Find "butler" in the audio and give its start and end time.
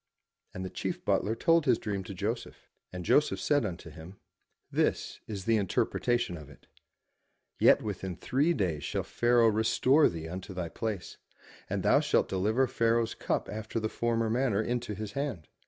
1.05-1.35